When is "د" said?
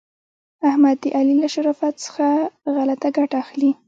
1.03-1.05